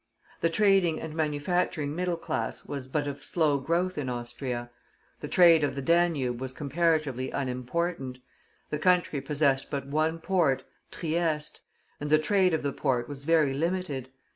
The 0.39 0.49
trading 0.49 0.99
and 0.99 1.13
manufacturing 1.13 1.95
middle 1.95 2.17
class 2.17 2.65
was 2.65 2.87
but 2.87 3.05
of 3.05 3.23
slow 3.23 3.59
growth 3.59 3.99
in 3.99 4.09
Austria. 4.09 4.71
The 5.19 5.27
trade 5.27 5.63
of 5.63 5.75
the 5.75 5.81
Danube 5.83 6.41
was 6.41 6.53
comparatively 6.53 7.29
unimportant; 7.29 8.17
the 8.71 8.79
country 8.79 9.21
possessed 9.21 9.69
but 9.69 9.85
one 9.85 10.17
port, 10.17 10.63
Trieste, 10.89 11.61
and 11.99 12.09
the 12.09 12.17
trade 12.17 12.55
of 12.55 12.63
the 12.63 12.73
port 12.73 13.07
was 13.07 13.25
very 13.25 13.53
limited. 13.53 14.09